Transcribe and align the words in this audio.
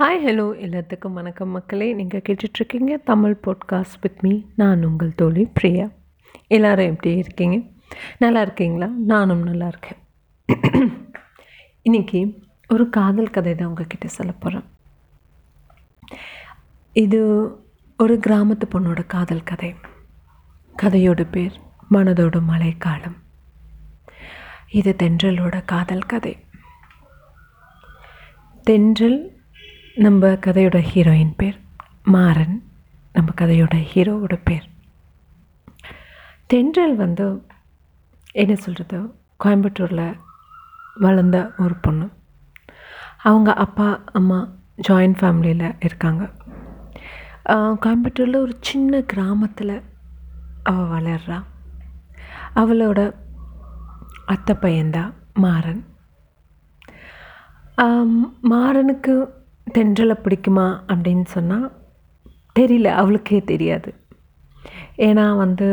Hi 0.00 0.26
hello 0.26 0.44
எல்லாத்துக்கும் 0.58 1.12
வணக்கம் 1.12 1.48
மக்களே. 1.48 1.92
நீங்கள் 1.92 2.22
கேட்டுட்ருக்கீங்க 2.28 3.02
தமிழ் 3.04 3.40
பாட்காஸ்ட் 3.42 4.00
வித் 4.00 4.18
மீ 4.20 4.42
நான் 4.56 4.84
உங்கள் 4.84 5.14
தோழி 5.14 5.48
பிரியா. 5.54 5.88
எல்லோரும் 6.46 6.86
எப்படி 6.86 7.16
இருக்கீங்க? 7.16 7.60
நல்லா 8.18 8.40
இருக்கீங்களா? 8.40 8.92
நானும் 9.06 9.42
நல்லா 9.42 9.66
இருக்கேன். 9.66 9.98
இன்றைக்கி 11.90 12.42
ஒரு 12.68 12.90
காதல் 12.90 13.30
கதை 13.30 13.54
தான் 13.54 13.68
உங்ககிட்ட 13.68 14.08
சொல்ல 14.08 14.32
போகிறேன் 14.32 14.64
இது 16.92 17.20
ஒரு 17.98 18.18
கிராமத்து 18.26 18.62
பொண்ணோட 18.74 19.06
காதல் 19.06 19.42
கதை. 19.42 19.74
கதையோட 20.82 21.30
பேர் 21.30 21.60
மனதோட 21.90 22.42
மழைக்காலம். 22.42 23.16
இது 24.68 24.96
தென்றலோட 25.02 25.64
காதல் 25.64 26.06
கதை. 26.06 26.36
தென்றல் 28.62 29.38
நம்ம 29.94 30.26
கதையோட 30.26 30.78
ஹீரோயின் 30.92 31.32
பேர் 31.36 31.56
மாறன். 32.04 32.62
நம்ம 33.12 33.32
கதையோட 33.40 33.74
ஹீரோவோட 33.92 34.34
பேர் 34.44 34.68
தென்றல் 36.46 36.94
வந்து 36.96 37.26
என்ன 38.32 38.54
சொல்கிறது 38.54 39.14
கோயம்புத்தூரில் 39.44 40.18
வளர்ந்த 40.94 41.38
ஒரு 41.58 41.74
பொண்ணு. 41.74 42.08
அவங்க 43.22 43.52
அப்பா 43.54 43.88
அம்மா 44.12 44.38
ஜாயிண்ட் 44.88 45.18
ஃபேமிலியில் 45.20 45.74
இருக்காங்க. 45.84 46.30
கோயம்புத்தூரில் 47.48 48.42
ஒரு 48.44 48.56
சின்ன 48.60 49.02
கிராமத்தில் 49.02 49.82
அவள் 50.62 50.88
வளர்றா. 50.94 51.42
அவளோட 52.54 53.14
அத்தை 54.26 54.56
பையன்தான் 54.56 55.12
மாறன். 55.34 55.84
மாறனுக்கு 58.50 59.14
தென்றலை 59.76 60.16
பிடிக்குமா 60.24 60.66
அப்படின்னு 60.92 61.26
சொன்னால் 61.36 61.66
தெரியல 62.58 62.88
அவளுக்கே 63.00 63.40
தெரியாது. 63.50 63.90
ஏன்னா 65.06 65.24
வந்து 65.42 65.66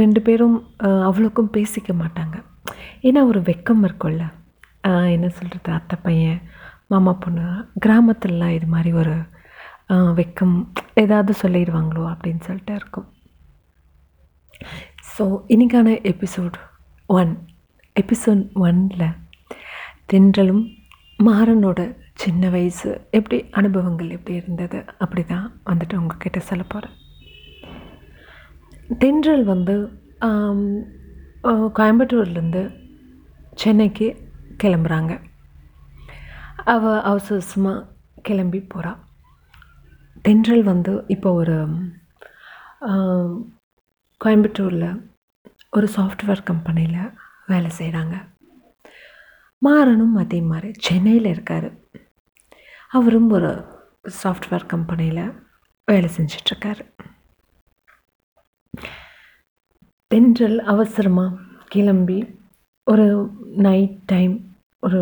ரெண்டு 0.00 0.20
பேரும் 0.26 0.56
அவ்வளோக்கும் 1.08 1.52
பேசிக்க 1.56 1.92
மாட்டாங்க. 2.02 2.36
ஏன்னா 3.08 3.20
ஒரு 3.30 3.40
வெக்கம் 3.48 3.82
இருக்கும்ல. 3.86 4.24
என்ன 5.14 5.26
சொல்கிறது 5.38 5.70
அத்தை 5.78 5.96
பையன் 6.06 6.42
மாமா 6.92 7.12
பொண்ணு 7.22 7.46
கிராமத்துலலாம் 7.84 8.54
இது 8.58 8.66
மாதிரி 8.74 8.90
ஒரு 9.02 9.14
வெக்கம் 10.18 10.54
ஏதாவது 11.02 11.32
சொல்லிடுவாங்களோ 11.42 12.04
அப்படின்னு 12.12 12.42
சொல்லிட்டு 12.48 12.74
இருக்கும். 12.80 13.08
ஸோ 15.14 15.24
இன்றைக்கான 15.54 15.88
எபிசோட் 16.12 16.56
ஒன். 17.18 17.32
எபிசோட் 17.96 18.44
ஒனில் 18.66 19.08
தென்றலும் 20.10 20.62
மாறனோட 21.26 21.80
சின்ன 22.22 22.48
வயசு 22.54 22.90
எப்படி 23.18 23.38
அனுபவங்கள் 23.58 24.14
எப்படி 24.16 24.34
இருந்தது? 24.40 24.78
அப்படி 25.02 25.22
தான் 25.32 25.46
வந்துட்டு 25.70 25.94
உங்ககிட்ட 26.00 26.40
சொல்ல 26.50 26.62
போகிறேன் 26.72 26.96
தென்றல் 29.02 29.44
வந்து 29.52 29.74
கோயம்புத்தூர்லேருந்து 31.78 32.62
சென்னைக்கு 33.62 34.08
கிளம்புறாங்க. 34.62 35.12
அவள் 36.74 37.00
அவசர 37.10 37.34
அவசரமாக 37.38 37.86
கிளம்பி 38.28 38.60
போகிறா 38.74 38.92
தென்றல் 40.26 40.64
வந்து 40.72 40.92
இப்போ 41.14 41.30
ஒரு 41.40 41.56
கோயம்புத்தூரில் 44.20 44.88
ஒரு 45.76 45.86
சாஃப்ட்வேர் 45.96 46.48
கம்பெனியில் 46.50 47.14
வேலை 47.52 47.70
செய்கிறாங்க 47.80 48.16
மாறனும் 49.62 50.14
அதே 50.22 50.38
மாதிரி 50.50 50.68
சென்னையில் 50.86 51.28
இருக்கார். 51.32 51.68
அவரும் 52.96 53.28
ஒரு 53.30 53.50
சாஃப்ட்வேர் 54.22 54.64
கம்பெனியில் 54.66 55.24
வேலை 55.88 56.08
செஞ்சிட்ருக்காரு. 56.16 56.82
தென்றல் 60.10 60.58
அவசரமாக 60.72 61.38
கிளம்பி 61.68 62.18
ஒரு 62.86 63.06
நைட் 63.66 63.96
டைம் 64.12 64.34
ஒரு 64.80 65.00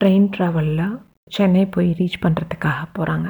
ட்ரெயின் 0.00 0.30
ட்ராவலில் 0.36 0.98
சென்னை 1.36 1.66
போய் 1.66 1.90
ரீச் 1.98 2.22
பண்ணுறதுக்காக 2.24 2.88
போகிறாங்க 2.98 3.28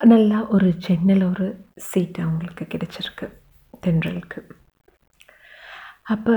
நல்லா 0.00 0.38
ஒரு 0.54 0.68
சென்னையில் 0.78 1.28
ஒரு 1.30 1.46
சீட் 1.88 2.24
அவங்களுக்கு 2.24 2.64
கிடைச்சிருக்கு 2.64 3.26
தென்றலுக்கு. 3.82 4.40
அப்போ 6.14 6.36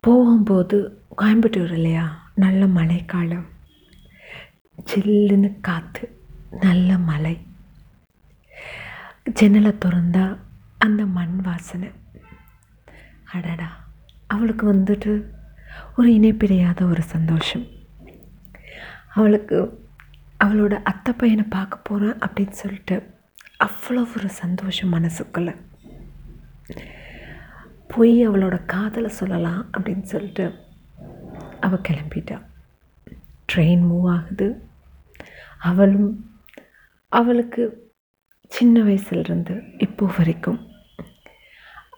போகும்போது 0.00 0.78
கோயம்புத்தூர் 1.22 1.72
இல்லையா? 1.72 2.06
நல்ல 2.34 2.66
மழைக்காலம். 2.78 3.46
சில்லுன்னு 4.84 5.60
காற்று 5.60 6.20
நல்ல 6.60 6.98
மலை 6.98 7.44
ஜன்னலை 9.32 9.72
திறந்தா 9.72 10.36
அந்த 10.78 11.06
மண் 11.06 11.40
வாசனை. 11.40 11.90
அடடா 13.32 13.84
அவளுக்கு 14.26 14.74
வந்துட்டு 14.74 15.24
ஒரு 15.96 16.08
இணைப்பிடையாத 16.12 16.90
ஒரு 16.90 17.02
சந்தோஷம். 17.02 17.66
அவளுக்கு 19.14 19.84
அவளோட 20.44 20.82
அத்தை 20.82 21.14
பையனை 21.16 21.44
பார்க்க 21.44 21.76
போகிறேன் 21.76 22.18
அப்படின்னு 22.18 22.50
சொல்லிட்டு 22.50 23.14
அவ்வளோ 23.64 24.06
ஒரு 24.16 24.28
சந்தோஷம் 24.28 24.92
மனசுக்குள்ளே. 24.92 25.56
போய் 27.88 28.28
அவளோட 28.28 28.64
காதலை 28.66 29.10
சொல்லலாம் 29.10 29.66
அப்படின்னு 29.72 30.02
சொல்லிட்டு 30.02 30.54
அவள் 31.60 31.86
கிளம்பிட்டா. 31.88 32.42
ட்ரெயின் 33.52 33.84
மூவ் 33.90 34.10
ஆகுது. 34.10 34.65
அவளும் 35.64 36.10
அவளுக்கு 37.12 37.62
சின்ன 38.52 38.82
வயசுலேருந்து 38.86 39.54
இப்போ 39.86 40.04
வரைக்கும் 40.16 40.60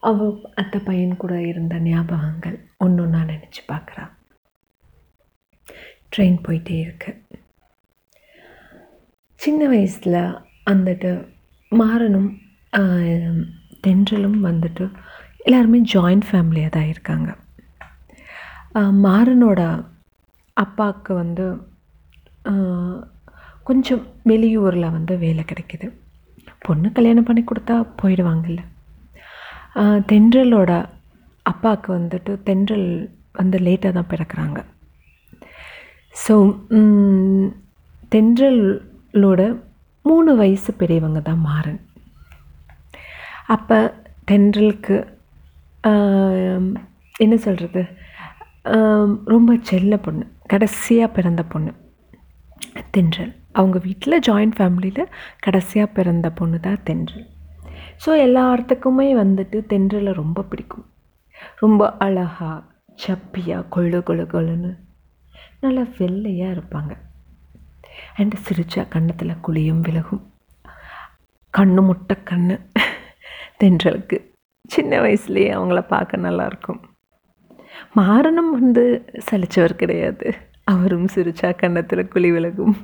அவள் 0.09 0.35
அத்தை 0.61 0.79
பையன் 0.89 1.21
கூட 1.23 1.35
இருந்த 1.51 1.77
ஞாபகங்கள் 1.87 2.57
ஒன்று 2.85 3.03
ஒன்றா 3.05 3.21
நினச்சி 3.33 3.63
பார்க்குறா 3.73 4.05
ட்ரெயின் 6.13 6.39
போயிட்டே 6.47 6.77
இருக்கு. 6.85 7.11
சின்ன 9.41 9.61
வயசில் 9.73 10.17
வந்துட்டு 10.71 11.11
மாறனும் 11.73 12.31
தென்றலும் 13.87 14.39
வந்துட்டு 14.49 14.85
எல்லாருமே 15.47 15.81
ஜாயிண்ட் 15.95 16.27
ஃபேமிலியாக 16.29 16.75
தான் 16.77 16.91
இருக்காங்க. 16.93 17.29
மாறனோட 19.07 19.61
அப்பாவுக்கு 20.57 21.13
வந்து 21.23 21.47
கொஞ்சம் 23.69 24.03
வெளியூரில் 24.31 24.95
வந்து 24.97 25.15
வேலை 25.25 25.43
கிடைக்கிது. 25.51 25.87
பொண்ணு 26.67 26.89
கல்யாணம் 26.97 27.27
பண்ணி 27.29 27.43
கொடுத்தா 27.45 27.75
போயிடுவாங்கல்ல. 28.01 28.61
தென்றலோட 30.11 30.73
அப்பாவுக்கு 31.51 31.91
வந்துட்டு 31.99 32.33
தென்றல் 32.49 32.89
வந்து 33.39 33.59
லேட்டாக 33.67 33.93
தான் 33.97 34.11
பிறக்கிறாங்க. 34.13 34.59
ஸோ 36.25 36.35
தென்றலோட 38.15 39.41
மூணு 40.05 40.31
வயசு 40.41 40.71
பெரியவங்க 40.81 41.21
தான் 41.29 41.45
மாறன். 41.49 41.81
அப்போ 43.55 43.79
தென்றலுக்கு 44.31 44.97
என்ன 47.25 47.35
சொல்கிறது 47.47 47.83
ரொம்ப 49.35 49.51
செல்ல 49.71 49.95
பொண்ணு 50.07 50.25
கடைசியாக 50.53 51.15
பிறந்த 51.17 51.43
பொண்ணு 51.53 51.73
தென்றல். 52.97 53.35
அவங்க 53.55 53.79
வீட்டில் 53.79 54.23
ஜாயிண்ட் 54.29 54.57
ஃபேமிலியில் 54.59 55.13
கடைசியாக 55.41 55.93
பிறந்த 55.93 56.31
பொண்ணு 56.31 56.61
தான் 56.61 56.83
தென்றல். 56.85 57.27
ஸோ 58.05 58.11
எல்லாத்துக்குமே 58.27 59.07
வந்துட்டு 59.23 59.59
தென்றலை 59.73 60.13
ரொம்ப 60.13 60.43
பிடிக்கும். 60.43 60.87
ரொம்ப 61.63 61.97
அழகா 62.07 62.51
சப்பியாக 63.05 63.69
கொழு 63.75 63.99
கொழு 64.09 64.25
கொழுன்னு 64.33 64.71
நல்லா 65.61 65.85
வெள்ளையாக 65.99 66.55
இருப்பாங்க. 66.57 66.93
அண்ட் 68.17 68.35
சிரிச்சா 68.47 68.83
கண்ணத்தில் 68.89 69.43
குழியும் 69.47 69.81
விலகும். 69.81 70.23
கண்ணு 71.55 71.83
முட்டை 71.83 72.17
கண்ணு 72.31 72.57
தென்றலுக்கு. 73.61 74.19
சின்ன 74.65 75.01
வயசுலேயே 75.01 75.51
அவங்கள 75.57 75.81
பார்க்க 75.95 76.25
நல்லாயிருக்கும். 76.27 76.81
மாறனும் 77.99 78.51
வந்து 78.51 78.85
சலிச்சவர் 79.29 79.81
கிடையாது. 79.83 80.35
அவரும் 80.65 81.09
சிரிச்சா 81.15 81.51
கண்ணத்தில் 81.57 82.11
குழி 82.15 82.31
விலகும். 82.31 82.77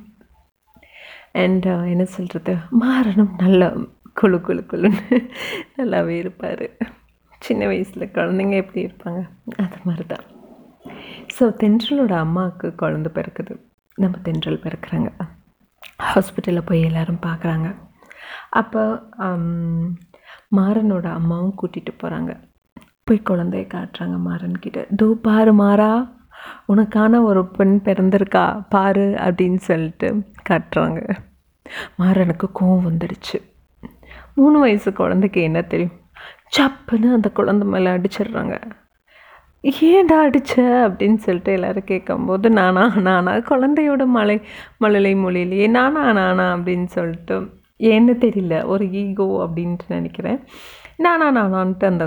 அண்ட் 1.34 1.64
uh, 1.66 1.82
என்ன 1.92 2.04
சொல்கிறது 2.16 2.52
மாறனும் 2.81 3.32
நல்லா 3.42 3.69
குழு 4.20 4.38
குழு 4.40 4.62
குழுன்னு. 4.70 5.19
நல்லாவே 5.78 6.14
இருப்பார். 6.22 6.66
சின்ன 7.42 7.62
வயசில் 7.70 8.12
குழந்தைங்க 8.16 8.56
எப்படி 8.62 8.81
இருப்பாங்க? 8.86 9.20
அது 9.64 9.78
மாதிரி 9.86 10.04
தான் 10.12 10.25
ஸோ 11.36 11.44
தென்றலோட 11.60 12.12
அம்மாவுக்கு 12.25 12.66
குழந்த 12.82 13.08
பிறக்குது. 13.19 13.54
நம்ம 13.98 14.19
தென்றல் 14.26 14.64
பிறக்கிறாங்க. 14.64 15.10
ஹாஸ்பிட்டலில் 16.10 16.69
போய் 16.69 16.86
எல்லோரும் 16.88 17.25
பார்க்குறாங்க. 17.26 17.69
அப்போ 18.60 18.82
மாறனோட 20.58 21.06
அம்மாவும் 21.20 21.56
கூட்டிகிட்டு 21.60 21.94
போகிறாங்க 22.02 22.32
போய் 23.08 23.26
குழந்தைய 23.30 23.64
காட்டுறாங்க 23.75 24.16
மாறன்கிட்ட 24.28 24.82
தோ 25.00 25.08
பாரு 25.26 25.52
மாறா. 25.62 25.90
உனக்கான 26.72 27.20
ஒரு 27.30 27.42
பெண் 27.56 27.76
பிறந்திருக்கா. 27.88 28.44
பாரு 28.75 29.06
அப்படின்னு 29.26 29.60
சொல்லிட்டு 29.70 30.08
காட்டுறாங்க. 30.50 31.17
மாறனுக்கு 31.99 32.46
கோவம் 32.61 32.88
வந்துடுச்சு. 32.88 33.43
மூணு 34.35 34.58
வயசு 34.58 34.93
குழந்தைக்கு 34.93 35.43
என்ன 35.43 35.62
தெரியும்? 35.62 35.93
சப்புன்னு 36.56 37.12
அந்த 37.12 37.31
குழந்தை 37.31 37.69
மேலே 37.69 37.91
அடிச்சிடுறாங்க. 37.91 38.61
ஏன்டா 39.64 40.17
அடிச்ச? 40.26 40.56
அப்படின்னு 40.56 41.17
சொல்லிட்டு 41.17 41.52
எல்லோரும் 41.52 41.85
கேட்கும்போது 41.85 42.50
நானா 42.50 42.93
நானா 42.96 43.35
குழந்தையோட 43.35 44.06
மலை 44.06 44.41
மழலை 44.79 45.14
மொழியிலேயே 45.14 45.67
நானா 45.67 46.12
நானா 46.12 46.55
அப்படின்னு 46.55 46.85
சொல்லிட்டு 46.85 47.40
ஏன்னு 47.79 48.12
தெரியல 48.25 48.64
ஒரு 48.64 48.90
ஈகோ 48.93 49.25
அப்படின்ட்டு 49.25 49.88
நினைக்கிறேன். 49.88 50.40
நானா 50.97 51.29
நானான்ட்டு 51.31 51.85
அந்த 51.85 52.06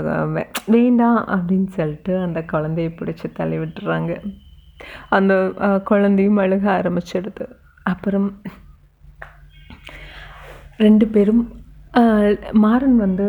வேண்டாம் 0.66 1.26
அப்படின்னு 1.26 1.66
சொல்லிட்டு 1.66 2.18
அந்த 2.18 2.44
குழந்தைய 2.52 2.90
பிடிச்சி 3.00 3.32
தள்ளி 3.32 3.58
விட்டுறாங்க. 3.58 4.30
அந்த 5.08 5.34
குழந்தையும் 5.84 6.38
அழுக 6.38 6.66
ஆரம்பிச்சிடுது. 6.78 7.46
அப்புறம் 7.92 8.28
ரெண்டு 10.84 11.06
பேரும் 11.14 11.42
மாறன் 12.64 12.98
வந்து 13.04 13.26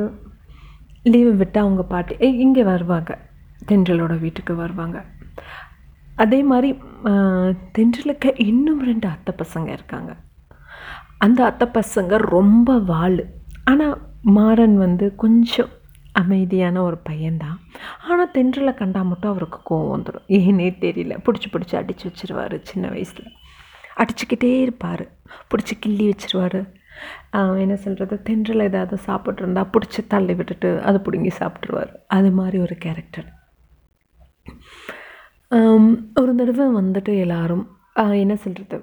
லீவு 1.14 1.32
விட்டு 1.42 1.58
அவங்க 1.64 1.84
பாட்டி 1.92 2.16
இங்கே 2.46 2.64
வருவாங்க. 2.72 3.12
தென்றலோட 3.70 4.14
வீட்டுக்கு 4.26 4.54
வருவாங்க. 4.64 4.98
அதே 6.24 6.40
மாதிரி 6.52 6.70
தென்றலுக்கு 7.76 8.30
இன்னும் 8.50 8.82
ரெண்டு 8.90 9.08
அத்தை 9.14 9.34
பசங்க 9.42 9.70
இருக்காங்க. 9.78 10.12
அந்த 11.26 11.40
அத்தை 11.50 11.68
பசங்க 11.80 12.18
ரொம்ப 12.36 12.78
வாழ் 12.92 13.20
ஆனால் 13.72 13.96
மாறன் 14.38 14.78
வந்து 14.86 15.06
கொஞ்சம் 15.24 15.72
அமைதியான 16.22 16.82
ஒரு 16.88 16.98
பையன்தான். 17.10 17.58
ஆனால் 18.08 18.34
தென்றலை 18.38 18.74
கண்டால் 18.80 19.10
மட்டும் 19.10 19.32
அவருக்கு 19.34 19.60
கோவம் 19.70 19.94
வந்துடும் 19.94 20.30
ஏன்னே 20.40 20.70
தெரியல. 20.86 21.16
பிடிச்சி 21.26 21.50
பிடிச்சி 21.54 21.76
அடித்து 21.82 22.08
வச்சிருவார் 22.10 22.56
சின்ன 22.72 22.88
வயசில். 22.96 23.30
அடிச்சுக்கிட்டே 24.01 24.51
இருப்பார். 24.66 25.06
பிடிச்சி 25.50 25.74
கிள்ளி 25.84 26.06
வச்சுருவார். 26.10 26.62
என்ன 27.63 27.75
சொல்கிறது 27.84 28.16
தென்றல் 28.28 28.68
ஏதாவது 28.68 28.96
சாப்பிட்ருந்தா 29.07 29.63
பிடிச்சி 29.74 30.01
தள்ளி 30.13 30.34
விட்டுட்டு 30.40 30.69
அதை 30.88 30.98
பிடுங்கி 31.06 31.31
சாப்பிட்ருவார் 31.42 31.92
அது 32.18 32.30
மாதிரி 32.40 32.57
ஒரு 32.66 32.75
கேரக்டர் 32.86 33.28
ஒரு 36.19 36.31
தடவை 36.40 36.66
வந்துட்டு 36.80 37.12
எல்லாரும் 37.25 37.63
என்ன 38.24 38.34
சொல்கிறது 38.44 38.78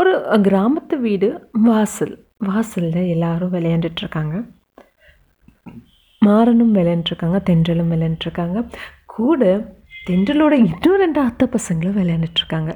ஒரு 0.00 0.12
கிராமத்து 0.46 0.94
வீடு 1.06 1.28
வாசல். 1.66 2.14
வாசலில் 2.48 3.10
எல்லோரும் 3.14 3.52
விளையாண்டுட்ருக்காங்க. 3.56 4.36
மாறனும் 6.22 6.72
விளையாண்டுருக்காங்க 6.78 7.38
தென்றலும் 7.48 7.92
விளையாண்டுருக்காங்க 7.94 8.58
கூட 9.14 9.42
தென்றலோட 10.08 10.54
இன்னும் 10.62 11.00
ரெண்டு 11.02 11.20
அத்தை 11.28 11.46
பசங்களும் 11.56 11.98
விளையாண்டுட்ருக்காங்க. 12.00 12.72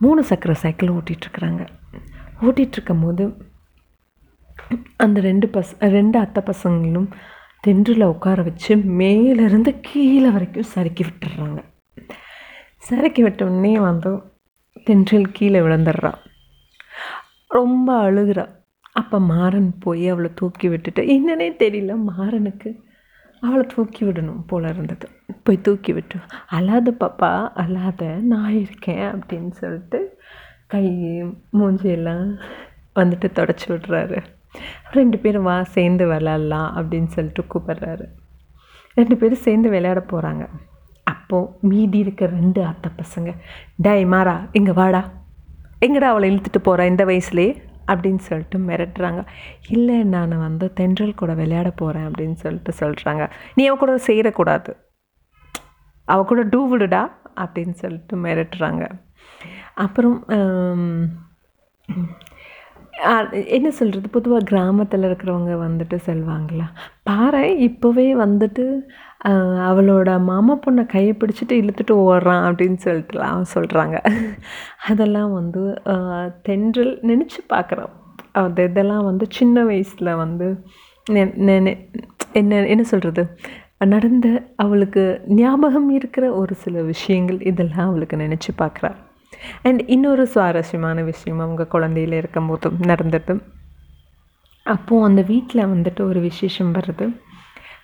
மூணு 0.00 0.24
சக்கர 0.24 0.54
சைக்கிள் 0.54 0.88
ஓட்டிகிட்ருக்குறாங்க 0.88 1.66
ஓட்டிகிட்ருக்கும் 2.40 3.02
போது 3.02 3.36
அந்த 4.96 5.20
ரெண்டு 5.20 5.48
பஸ் 5.48 5.76
ரெண்டு 5.78 6.18
அத்தை 6.18 6.42
பசங்களும் 6.46 7.08
தென்றில் 7.60 8.02
உட்கார 8.02 8.42
வச்சு 8.42 8.76
மேலேருந்து 8.76 9.78
கீழே 9.82 10.30
வரைக்கும் 10.30 10.70
சறுக்கி 10.74 11.04
விட்டுடுறாங்க 11.04 11.64
சறுக்கி 12.78 13.22
விட்டோடனே 13.24 13.80
வந்து 13.80 14.22
தென்றில் 14.84 15.32
கீழே 15.32 15.60
விழுந்துடுறான் 15.60 16.18
ரொம்ப 17.48 18.10
அழுகிறா. 18.10 18.44
அப்போ 18.92 19.20
மாறன் 19.20 19.78
போய் 19.78 20.08
அவளை 20.08 20.30
தூக்கி 20.34 20.68
விட்டுட்டு 20.68 21.02
என்னன்னே 21.02 21.48
தெரியல 21.58 21.96
மாறனுக்கு 22.18 22.70
அவளை 23.46 23.64
தூக்கி 23.74 24.02
விடணும் 24.06 24.42
போல 24.46 24.68
இருந்தது. 24.68 25.06
போய் 25.44 25.64
தூக்கி 25.66 25.92
விட்டு 25.92 26.16
அல்லாத 26.56 26.94
பாப்பா 27.02 27.30
அல்லாத 27.62 28.02
நான் 28.32 28.56
இருக்கேன் 28.64 29.06
அப்படின்னு 29.12 29.52
சொல்லிட்டு 29.60 30.00
கை 30.72 30.84
மூஞ்சியெல்லாம் 31.58 32.26
வந்துட்டு 33.00 33.28
தொடச்சி 33.38 33.66
விட்றாரு. 33.72 34.18
ரெண்டு 34.98 35.16
பேரும் 35.18 35.46
வா 35.48 35.56
சேர்ந்து 35.76 36.04
விளாட்லாம் 36.12 36.70
அப்படின்னு 36.78 37.10
சொல்லிட்டு 37.16 37.44
கூப்பிட்றாரு. 37.52 38.06
ரெண்டு 38.98 39.16
பேரும் 39.16 39.44
சேர்ந்து 39.46 39.68
விளையாட 39.74 40.00
போகிறாங்க 40.12 40.44
அப்போது 41.12 41.50
மீதி 41.70 41.98
இருக்க 41.98 42.26
ரெண்டு 42.26 42.60
அத்தை 42.64 42.90
பசங்க 43.00 43.30
டை 43.86 44.00
மாறா 44.14 44.36
இங்கே 44.52 44.72
வாடா. 44.80 45.02
எங்கடா 45.86 46.08
அவளை 46.12 46.26
இழுத்துட்டு 46.30 46.60
போகிறா 46.64 46.84
இந்த 46.92 47.04
வயசுலேயே? 47.10 47.52
அப்படின்னு 47.90 48.22
சொல்லிட்டு 48.28 48.58
மிரட்டுறாங்க. 48.68 49.22
இல்லை 49.76 49.96
நான் 50.14 50.36
வந்து 50.46 50.66
தென்றல் 50.80 51.18
கூட 51.20 51.32
விளையாட 51.40 51.70
போகிறேன் 51.80 52.06
அப்படின்னு 52.08 52.38
சொல்லிட்டு 52.44 52.72
சொல்கிறாங்க 52.82 53.24
நீ 53.54 53.64
அவ 53.66 53.76
கூட 53.82 53.94
செய்யக்கூடாது 54.08 54.72
அவ 56.08 56.22
கூட 56.30 56.42
டூ 56.52 56.60
விடுடா 56.70 57.02
அப்படின்னு 57.42 57.76
சொல்லிட்டு 57.82 58.14
மிரட்டுறாங்க. 58.24 58.84
அப்புறம் 59.84 60.16
என்ன 63.46 63.70
சொல்கிறது 63.70 64.08
பொதுவாக 64.08 64.44
கிராமத்தில் 64.44 65.02
இருக்கிறவங்க 65.02 65.52
வந்துட்டு 65.58 65.98
செல்வாங்களா? 66.06 66.66
பாரு 67.02 67.38
இப்போவே 67.38 68.12
வந்துட்டு 68.16 68.80
அவளோட 69.58 70.20
மாமா 70.20 70.58
பொண்ணை 70.66 70.86
கையை 70.86 71.16
பிடிச்சிட்டு 71.18 71.52
இழுத்துட்டு 71.52 71.90
ஓடுறான் 71.90 72.44
அப்படின்னு 72.44 72.78
சொல்லிட்டுலாம் 72.84 73.42
சொல்கிறாங்க 73.54 74.00
அதெல்லாம் 74.86 75.32
வந்து 75.32 75.82
தென்றல் 76.42 76.98
நினச்சி 77.02 77.40
பார்க்குறோம் 77.48 77.88
அது 78.32 78.64
இதெல்லாம் 78.64 79.04
வந்து 79.04 79.26
சின்ன 79.30 79.64
வயசில் 79.64 80.14
வந்து 80.14 80.64
என்ன 81.12 81.76
என்ன 82.44 82.82
சொல்கிறது 82.82 83.36
நடந்த 83.78 84.52
அவளுக்கு 84.56 85.20
ஞாபகம் 85.26 85.90
இருக்கிற 85.90 86.32
ஒரு 86.32 86.54
சில 86.54 86.82
விஷயங்கள் 86.82 87.40
இதெல்லாம் 87.40 87.88
அவளுக்கு 87.88 88.16
நினச்சி 88.16 88.50
பார்க்குறா 88.58 88.96
அண்ட் 89.68 89.82
இன்னொரு 89.94 90.24
சுவாரஸ்யமான 90.34 91.02
விஷயம் 91.10 91.42
அவங்க 91.44 91.66
குழந்தையில் 91.74 92.16
இருக்கும்போது 92.20 92.70
நடந்தது. 92.90 93.34
அப்போது 94.66 95.06
அந்த 95.08 95.22
வீட்டில் 95.32 95.70
வந்துட்டு 95.74 96.02
ஒரு 96.10 96.20
விசேஷம் 96.28 96.74
வருது. 96.74 97.06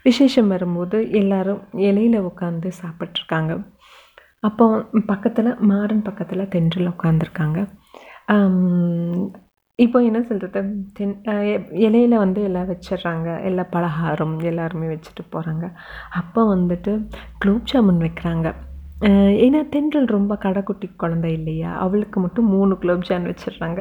விசேஷம் 0.08 0.50
வரும்போது 0.54 0.96
எல்லோரும் 1.20 1.62
இலையில் 1.88 2.19
உட்காந்து 2.31 2.69
சாப்பிட்ருக்காங்க 2.82 3.52
அப்போ 4.48 4.64
பக்கத்தில் 5.10 5.50
மாடன் 5.70 6.02
பக்கத்தில் 6.08 6.50
தென்றில் 6.54 6.93
உட்காந்துருக்காங்க 6.94 7.58
இப்போ 9.78 9.98
என்ன 10.08 10.19
சொல்கிறது 10.28 10.60
தென் 10.98 11.14
இலையில் 11.87 12.14
வந்து 12.22 12.40
எல்லாம் 12.48 12.69
வச்சிடுறாங்க. 12.70 13.28
எல்லா 13.48 13.64
பலகாரம் 13.75 14.37
எல்லாருமே 14.50 14.87
வச்சுட்டு 14.93 15.22
போகிறாங்க 15.34 15.66
அப்போ 16.20 16.43
வந்துட்டு 16.54 16.93
குலோப் 17.43 17.69
ஜாமுன் 17.72 18.00
வைக்கிறாங்க. 18.04 18.48
ஏன்னா 19.44 19.60
தென்றல் 19.75 20.14
ரொம்ப 20.16 20.34
கடைக்குட்டி 20.44 20.88
குழந்தை 20.96 21.32
இல்லையா? 21.32 21.70
அவளுக்கு 21.84 22.19
மட்டும் 22.20 22.46
மூணு 22.55 22.74
குலோப் 22.82 23.06
ஜான் 23.08 23.31
வச்சிடுறாங்க. 23.31 23.81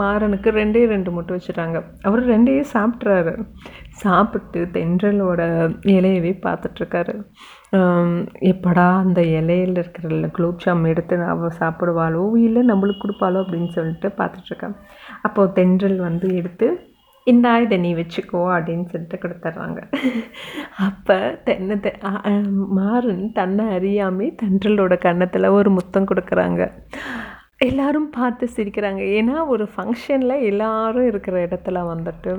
மாறனுக்கு 0.00 0.48
ரெண்டே 0.58 0.80
ரெண்டு 0.92 1.10
மட்டும் 1.10 1.36
வச்சுட்டாங்க 1.38 1.78
அவர் 2.06 2.22
ரெண்டையே 2.30 2.62
சாப்பிட்றாரு 2.72 3.34
சாப்பிட்டு 4.02 4.60
தென்றலோட 4.76 5.40
இலையவே 5.96 6.32
பார்த்துட்ருக்காரு. 6.46 7.14
எப்படா 8.52 8.86
அந்த 9.02 9.20
இலையில் 9.38 9.76
இருக்கிற 9.82 10.28
குலோப் 10.38 10.62
ஜாம் 10.64 10.84
எடுத்து 10.92 11.18
அவள் 11.34 11.58
சாப்பிடுவாளோ 11.60 12.24
இல்லை 12.46 12.62
நம்மளுக்கு 12.70 13.04
கொடுப்பாளோ 13.04 13.42
அப்படின்னு 13.44 13.70
சொல்லிட்டு 13.76 14.10
பார்த்துட்ருக்கேன் 14.20 14.76
அப்போது 15.22 15.54
தென்றல் 15.58 15.98
வந்து 16.08 16.28
எடுத்து 16.40 16.68
இந்தா 17.30 17.50
இதை 17.64 17.76
நீ 17.84 17.90
வச்சுக்கோ 17.98 18.40
அப்படின்னு 18.54 18.86
சொல்லிட்டு 18.92 19.16
கொடுத்துட்றாங்க. 19.22 19.80
அப்போ 20.86 21.16
தென்னை 21.46 21.76
மாறன் 22.78 23.24
தன்னை 23.38 23.64
அறியாமே 23.76 24.28
தென்றலோட 24.42 24.96
கன்னத்தில் 25.06 25.54
ஒரு 25.58 25.70
முத்தம் 25.78 26.08
கொடுக்குறாங்க. 26.10 26.62
எல்லோரும் 27.68 28.10
பார்த்து 28.16 28.44
சிரிக்கிறாங்க. 28.56 29.02
ஏன்னா 29.18 29.36
ஒரு 29.54 29.64
ஃபங்க்ஷனில் 29.72 30.44
எல்லாரும் 30.50 31.08
இருக்கிற 31.10 31.36
இடத்துல 31.46 31.80
வந்துட்டு 31.92 32.32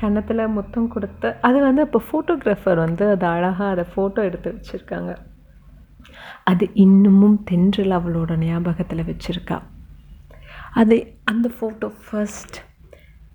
கன்னத்தில் 0.00 0.52
முத்தம் 0.54 0.88
கொடுத்து 0.94 1.28
அது 1.48 1.58
வந்து 1.66 1.82
அப்போ 1.86 2.00
ஃபோட்டோகிராஃபர் 2.08 2.80
வந்து 2.84 3.04
அது 3.14 3.26
அழகாக 3.34 3.68
அதை 3.74 3.84
ஃபோட்டோ 3.92 4.20
எடுத்து 4.28 4.48
வச்சுருக்காங்க. 4.56 5.12
அது 6.50 6.64
இன்னமும் 6.84 7.38
தென்றல் 7.50 7.94
அவளோட 7.98 8.32
ஞாபகத்தில் 8.42 9.08
வச்சுருக்கா. 9.10 9.58
அது 10.80 10.96
அந்த 11.32 11.46
ஃபோட்டோ 11.56 11.88
ஃபர்ஸ்ட் 12.04 12.58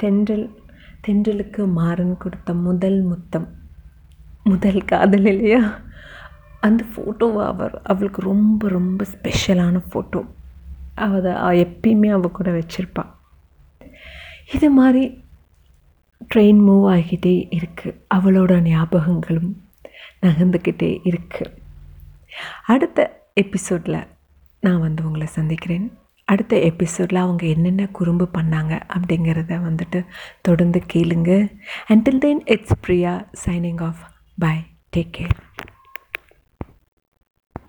தென்றல் 0.04 0.46
தென்றலுக்கு 1.08 1.68
மாறன் 1.68 2.18
கொடுத்த 2.18 2.54
முதல் 2.54 3.02
முத்தம். 3.02 3.48
முதல் 4.44 4.86
காதல் 4.86 5.26
இல்லையா? 5.26 5.62
அந்த 6.60 6.84
ஃபோட்டோவை 6.92 7.44
அவர் 7.46 7.82
அவளுக்கு 7.82 8.22
ரொம்ப 8.22 8.70
ரொம்ப 8.70 9.06
ஸ்பெஷலான 9.14 9.82
ஃபோட்டோ 9.90 10.22
அதை 10.96 11.32
எப்பயுமே 11.66 12.10
அவள் 12.10 12.32
கூட 12.32 12.50
வச்சுருப்பாள் 12.52 13.12
இது 14.54 14.70
மாதிரி 14.70 15.04
ட்ரெயின் 16.36 16.62
மூவ் 16.68 16.86
ஆகிட்டே 16.96 17.36
இருக்குது 17.58 17.98
அவளோட 18.16 18.54
ஞாபகங்களும் 18.62 19.52
நகர்ந்துக்கிட்டே 20.22 20.92
இருக்குது 21.10 21.58
அடுத்த 22.66 23.00
எபிசோடில் 23.34 24.08
நான் 24.60 24.80
வந்து 24.80 25.06
உங்களை 25.06 25.28
சந்திக்கிறேன். 25.28 25.88
அடுத்த 26.32 26.60
எபிசோடில் 26.70 27.24
அவங்க 27.24 27.44
என்னென்ன 27.46 27.88
குறும்பு 28.00 28.26
பண்ணாங்க 28.34 28.74
அப்படிங்கிறத 28.96 29.58
வந்துட்டு 29.68 30.00
தொடர்ந்து 30.42 30.80
கேளுங்க. 30.94 31.32
Until 31.90 32.24
then 32.26 32.44
it's 32.54 32.76
Priya 32.86 33.14
signing 33.46 33.82
off 33.90 34.02
bye 34.44 34.56
take 34.96 35.14
care 35.18 35.36